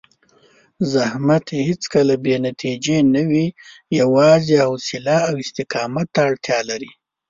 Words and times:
زحمت 0.93 1.45
هېڅکله 1.67 2.15
بې 2.23 2.35
نتیجې 2.47 2.97
نه 3.13 3.21
وي، 3.29 3.47
یوازې 3.99 4.55
حوصله 4.65 5.17
او 5.27 5.33
استقامت 5.43 6.07
ته 6.13 6.19
اړتیا 6.29 6.59
لري. 6.69 6.91